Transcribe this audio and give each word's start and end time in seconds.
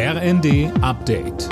RND 0.00 0.70
Update. 0.80 1.48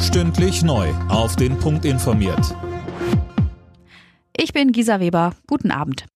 Stündlich 0.00 0.62
neu. 0.62 0.88
Auf 1.10 1.36
den 1.36 1.58
Punkt 1.58 1.84
informiert. 1.84 2.56
Ich 4.34 4.54
bin 4.54 4.72
Gisa 4.72 5.00
Weber. 5.00 5.34
Guten 5.46 5.70
Abend. 5.70 6.06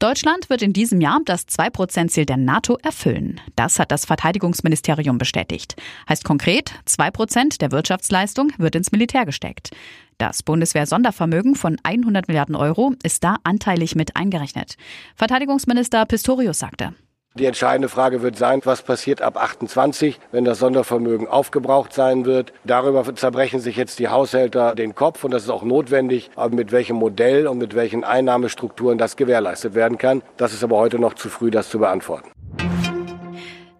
Deutschland 0.00 0.50
wird 0.50 0.60
in 0.60 0.74
diesem 0.74 1.00
Jahr 1.00 1.20
das 1.24 1.48
2%-Ziel 1.48 2.26
der 2.26 2.36
NATO 2.36 2.76
erfüllen. 2.82 3.40
Das 3.56 3.78
hat 3.78 3.90
das 3.90 4.04
Verteidigungsministerium 4.04 5.16
bestätigt. 5.16 5.76
Heißt 6.06 6.24
konkret, 6.24 6.74
2% 6.86 7.60
der 7.60 7.72
Wirtschaftsleistung 7.72 8.52
wird 8.58 8.74
ins 8.74 8.92
Militär 8.92 9.24
gesteckt. 9.24 9.70
Das 10.18 10.42
Bundeswehr-Sondervermögen 10.42 11.54
von 11.54 11.78
100 11.84 12.28
Milliarden 12.28 12.54
Euro 12.54 12.92
ist 13.02 13.24
da 13.24 13.36
anteilig 13.44 13.94
mit 13.94 14.14
eingerechnet. 14.14 14.76
Verteidigungsminister 15.16 16.04
Pistorius 16.04 16.58
sagte. 16.58 16.92
Die 17.36 17.46
entscheidende 17.46 17.88
Frage 17.88 18.22
wird 18.22 18.38
sein, 18.38 18.60
was 18.62 18.82
passiert 18.82 19.20
ab 19.20 19.36
28, 19.36 20.20
wenn 20.30 20.44
das 20.44 20.60
Sondervermögen 20.60 21.26
aufgebraucht 21.26 21.92
sein 21.92 22.26
wird. 22.26 22.52
Darüber 22.62 23.12
zerbrechen 23.16 23.58
sich 23.58 23.74
jetzt 23.74 23.98
die 23.98 24.06
Haushälter 24.06 24.76
den 24.76 24.94
Kopf 24.94 25.24
und 25.24 25.32
das 25.32 25.42
ist 25.42 25.50
auch 25.50 25.64
notwendig, 25.64 26.30
aber 26.36 26.54
mit 26.54 26.70
welchem 26.70 26.94
Modell 26.94 27.48
und 27.48 27.58
mit 27.58 27.74
welchen 27.74 28.04
Einnahmestrukturen 28.04 28.98
das 28.98 29.16
gewährleistet 29.16 29.74
werden 29.74 29.98
kann. 29.98 30.22
Das 30.36 30.52
ist 30.52 30.62
aber 30.62 30.76
heute 30.76 31.00
noch 31.00 31.14
zu 31.14 31.28
früh, 31.28 31.50
das 31.50 31.70
zu 31.70 31.80
beantworten. 31.80 32.30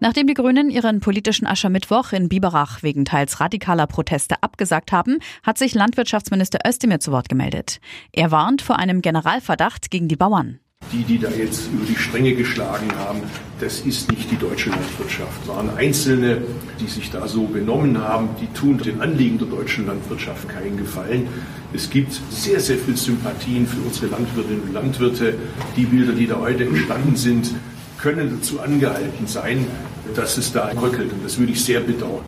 Nachdem 0.01 0.27
die 0.27 0.33
Grünen 0.33 0.69
ihren 0.69 0.99
politischen 0.99 1.47
Aschermittwoch 1.47 2.11
in 2.11 2.27
Biberach 2.27 2.83
wegen 2.83 3.05
teils 3.05 3.39
radikaler 3.39 3.87
Proteste 3.87 4.35
abgesagt 4.41 4.91
haben, 4.91 5.19
hat 5.43 5.57
sich 5.57 5.73
Landwirtschaftsminister 5.73 6.59
Özdemir 6.67 6.99
zu 6.99 7.13
Wort 7.13 7.29
gemeldet. 7.29 7.79
Er 8.11 8.31
warnt 8.31 8.61
vor 8.61 8.77
einem 8.77 9.01
Generalverdacht 9.01 9.89
gegen 9.91 10.09
die 10.09 10.17
Bauern. 10.17 10.59
Die, 10.95 11.03
die 11.03 11.19
da 11.19 11.29
jetzt 11.29 11.67
über 11.73 11.85
die 11.85 11.97
Stränge 11.97 12.35
geschlagen 12.35 12.87
haben, 12.97 13.19
das 13.59 13.81
ist 13.81 14.09
nicht 14.09 14.31
die 14.31 14.37
deutsche 14.37 14.69
Landwirtschaft. 14.69 15.45
waren 15.45 15.69
Einzelne, 15.75 16.41
die 16.79 16.87
sich 16.87 17.11
da 17.11 17.27
so 17.27 17.47
benommen 17.47 17.97
haben, 17.97 18.29
die 18.39 18.47
tun 18.57 18.77
den 18.77 19.01
Anliegen 19.01 19.37
der 19.37 19.47
deutschen 19.47 19.87
Landwirtschaft 19.87 20.47
keinen 20.47 20.77
Gefallen. 20.77 21.27
Es 21.73 21.89
gibt 21.89 22.13
sehr, 22.29 22.61
sehr 22.61 22.77
viel 22.77 22.95
Sympathien 22.95 23.67
für 23.67 23.81
unsere 23.81 24.07
Landwirtinnen 24.07 24.61
und 24.61 24.73
Landwirte. 24.73 25.33
Die 25.75 25.83
Bilder, 25.83 26.13
die 26.13 26.27
da 26.27 26.39
heute 26.39 26.63
entstanden 26.63 27.17
sind, 27.17 27.51
können 27.97 28.37
dazu 28.39 28.61
angehalten 28.61 29.27
sein, 29.27 29.67
dass 30.15 30.37
es 30.37 30.53
da 30.53 30.71
bröckelt. 30.73 31.11
Und 31.11 31.25
das 31.25 31.37
würde 31.37 31.51
ich 31.51 31.61
sehr 31.61 31.81
bedauern. 31.81 32.25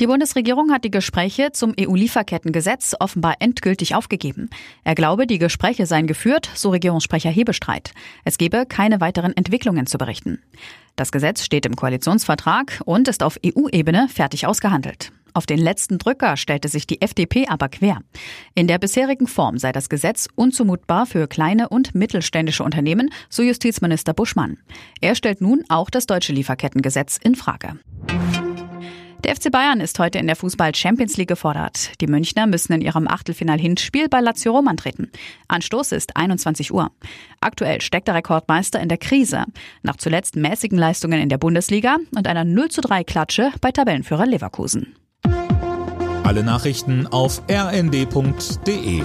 Die 0.00 0.08
Bundesregierung 0.08 0.72
hat 0.72 0.82
die 0.82 0.90
Gespräche 0.90 1.52
zum 1.52 1.72
EU-Lieferkettengesetz 1.78 2.96
offenbar 2.98 3.36
endgültig 3.38 3.94
aufgegeben. 3.94 4.50
Er 4.82 4.96
glaube, 4.96 5.28
die 5.28 5.38
Gespräche 5.38 5.86
seien 5.86 6.08
geführt, 6.08 6.50
so 6.54 6.70
Regierungssprecher 6.70 7.30
Hebestreit. 7.30 7.92
Es 8.24 8.36
gebe 8.36 8.66
keine 8.66 9.00
weiteren 9.00 9.36
Entwicklungen 9.36 9.86
zu 9.86 9.96
berichten. 9.96 10.42
Das 10.96 11.12
Gesetz 11.12 11.44
steht 11.44 11.64
im 11.64 11.76
Koalitionsvertrag 11.76 12.82
und 12.84 13.06
ist 13.06 13.22
auf 13.22 13.38
EU-Ebene 13.46 14.08
fertig 14.08 14.48
ausgehandelt. 14.48 15.12
Auf 15.32 15.46
den 15.46 15.58
letzten 15.58 15.98
Drücker 15.98 16.36
stellte 16.36 16.68
sich 16.68 16.88
die 16.88 17.00
FDP 17.00 17.46
aber 17.48 17.68
quer. 17.68 17.98
In 18.54 18.66
der 18.66 18.78
bisherigen 18.78 19.28
Form 19.28 19.58
sei 19.58 19.70
das 19.70 19.88
Gesetz 19.88 20.28
unzumutbar 20.34 21.06
für 21.06 21.28
kleine 21.28 21.68
und 21.68 21.94
mittelständische 21.94 22.64
Unternehmen, 22.64 23.10
so 23.28 23.42
Justizminister 23.42 24.12
Buschmann. 24.12 24.58
Er 25.00 25.14
stellt 25.14 25.40
nun 25.40 25.64
auch 25.68 25.90
das 25.90 26.06
deutsche 26.06 26.32
Lieferkettengesetz 26.32 27.18
in 27.22 27.36
Frage. 27.36 27.78
Der 29.24 29.34
FC 29.34 29.50
Bayern 29.50 29.80
ist 29.80 29.98
heute 29.98 30.18
in 30.18 30.26
der 30.26 30.36
Fußball 30.36 30.74
Champions 30.74 31.16
League 31.16 31.28
gefordert. 31.28 31.98
Die 32.02 32.06
Münchner 32.06 32.46
müssen 32.46 32.74
in 32.74 32.82
ihrem 32.82 33.08
Achtelfinal-Hinspiel 33.08 34.10
bei 34.10 34.20
Lazio 34.20 34.52
Rom 34.52 34.68
antreten. 34.68 35.10
Anstoß 35.48 35.92
ist 35.92 36.14
21 36.14 36.74
Uhr. 36.74 36.90
Aktuell 37.40 37.80
steckt 37.80 38.06
der 38.06 38.16
Rekordmeister 38.16 38.80
in 38.80 38.90
der 38.90 38.98
Krise. 38.98 39.44
Nach 39.82 39.96
zuletzt 39.96 40.36
mäßigen 40.36 40.76
Leistungen 40.76 41.22
in 41.22 41.30
der 41.30 41.38
Bundesliga 41.38 41.96
und 42.14 42.28
einer 42.28 42.44
0 42.44 42.68
zu 42.68 42.82
3 42.82 43.02
Klatsche 43.04 43.50
bei 43.62 43.72
Tabellenführer 43.72 44.26
Leverkusen. 44.26 44.94
Alle 46.22 46.42
Nachrichten 46.42 47.06
auf 47.06 47.40
rnd.de 47.50 49.04